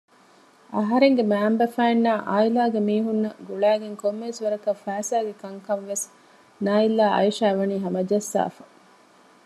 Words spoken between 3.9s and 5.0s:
ކޮންމެވެސް ވަރަކަށް